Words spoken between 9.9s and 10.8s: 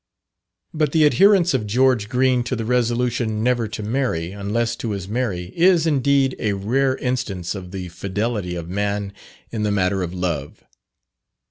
of love.